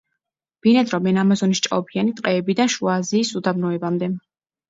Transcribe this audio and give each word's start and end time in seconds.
ბინადრობენ 0.67 1.19
ამაზონის 1.23 1.61
ჭაობიანი 1.67 2.15
ტყეებიდან 2.21 2.71
შუა 2.77 2.97
აზიის 3.03 3.35
უდაბნოებამდე. 3.41 4.09